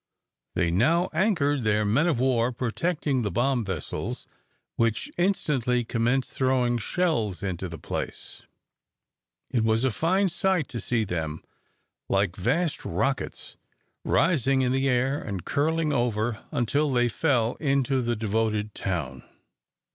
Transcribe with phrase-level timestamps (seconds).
[0.55, 4.25] They now anchored, their men of war protecting the bomb vessels,
[4.75, 8.41] which instantly commenced throwing shells into the place.
[9.51, 11.43] It was a fine sight to see them,
[12.09, 13.57] like vast rockets,
[14.03, 19.21] rising in the air and curling over, until they fell into the devoted town.